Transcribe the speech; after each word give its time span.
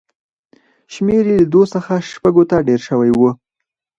شمېر 0.93 1.23
یې 1.29 1.35
له 1.41 1.45
دوو 1.53 1.63
څخه 1.73 1.93
شپږو 2.13 2.43
ته 2.49 2.57
ډېر 2.67 2.79
شوی 2.87 3.11
و. 3.13 3.21